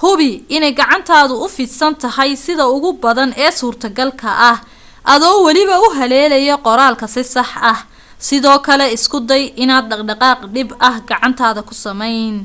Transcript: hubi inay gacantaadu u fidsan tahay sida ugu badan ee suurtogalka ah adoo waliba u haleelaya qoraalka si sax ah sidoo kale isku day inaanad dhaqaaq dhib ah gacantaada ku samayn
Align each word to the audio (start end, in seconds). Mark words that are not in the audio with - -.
hubi 0.00 0.28
inay 0.56 0.72
gacantaadu 0.78 1.34
u 1.44 1.46
fidsan 1.56 1.92
tahay 2.02 2.30
sida 2.44 2.64
ugu 2.76 2.90
badan 3.04 3.30
ee 3.44 3.52
suurtogalka 3.60 4.30
ah 4.50 4.58
adoo 5.14 5.36
waliba 5.46 5.76
u 5.84 5.86
haleelaya 5.98 6.56
qoraalka 6.66 7.06
si 7.14 7.22
sax 7.34 7.50
ah 7.72 7.78
sidoo 8.26 8.58
kale 8.66 8.86
isku 8.96 9.18
day 9.30 9.42
inaanad 9.62 9.92
dhaqaaq 10.08 10.40
dhib 10.54 10.68
ah 10.88 10.96
gacantaada 11.08 11.60
ku 11.68 11.74
samayn 11.84 12.36